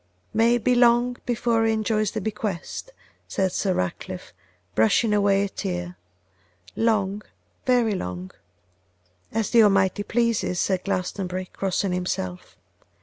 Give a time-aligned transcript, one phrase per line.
[0.33, 2.89] 'May it be long before he enjoys the 'bequest,'
[3.27, 4.33] said Sir Ratcliffe,
[4.73, 5.95] brushing away a tear;
[6.75, 7.21] 'long,
[7.67, 8.31] very long.'
[9.31, 12.57] 'As the Almighty pleases,' said Glastonbury, crossing himself.